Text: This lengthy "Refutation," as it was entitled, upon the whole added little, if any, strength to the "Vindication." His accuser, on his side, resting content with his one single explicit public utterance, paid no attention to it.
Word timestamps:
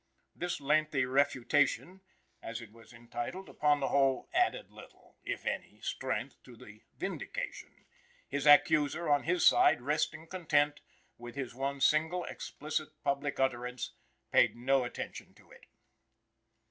This 0.35 0.59
lengthy 0.59 1.05
"Refutation," 1.05 2.01
as 2.41 2.59
it 2.59 2.71
was 2.71 2.91
entitled, 2.91 3.47
upon 3.47 3.79
the 3.79 3.89
whole 3.89 4.29
added 4.33 4.71
little, 4.71 5.15
if 5.23 5.45
any, 5.45 5.79
strength 5.81 6.41
to 6.41 6.55
the 6.57 6.81
"Vindication." 6.97 7.85
His 8.27 8.47
accuser, 8.47 9.07
on 9.07 9.25
his 9.25 9.45
side, 9.45 9.79
resting 9.79 10.25
content 10.25 10.81
with 11.19 11.35
his 11.35 11.53
one 11.53 11.81
single 11.81 12.23
explicit 12.23 12.89
public 13.03 13.39
utterance, 13.39 13.91
paid 14.31 14.55
no 14.55 14.85
attention 14.85 15.35
to 15.35 15.51
it. 15.51 15.67